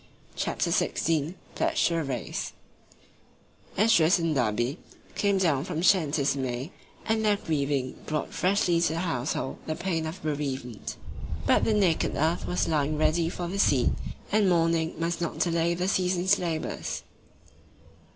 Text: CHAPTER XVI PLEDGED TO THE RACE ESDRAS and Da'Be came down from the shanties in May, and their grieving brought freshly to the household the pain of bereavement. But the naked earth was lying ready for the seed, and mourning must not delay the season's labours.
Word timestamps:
CHAPTER 0.35 0.71
XVI 0.71 1.35
PLEDGED 1.53 1.85
TO 1.87 1.93
THE 1.93 2.03
RACE 2.05 2.53
ESDRAS 3.77 4.17
and 4.17 4.33
Da'Be 4.35 4.77
came 5.13 5.37
down 5.37 5.63
from 5.63 5.77
the 5.77 5.83
shanties 5.83 6.35
in 6.35 6.41
May, 6.41 6.71
and 7.05 7.23
their 7.23 7.37
grieving 7.37 7.99
brought 8.07 8.33
freshly 8.33 8.81
to 8.81 8.93
the 8.93 8.99
household 9.01 9.57
the 9.67 9.75
pain 9.75 10.07
of 10.07 10.19
bereavement. 10.23 10.95
But 11.45 11.65
the 11.65 11.73
naked 11.75 12.15
earth 12.15 12.47
was 12.47 12.67
lying 12.67 12.97
ready 12.97 13.29
for 13.29 13.47
the 13.47 13.59
seed, 13.59 13.91
and 14.31 14.49
mourning 14.49 14.95
must 14.97 15.21
not 15.21 15.37
delay 15.37 15.75
the 15.75 15.87
season's 15.87 16.39
labours. 16.39 17.03